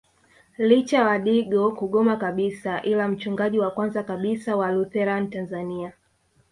[0.57, 5.93] Licha wadigo kugoma kabisa ila mchungaji wa kwanza kabisa wa Lutheran Tanzania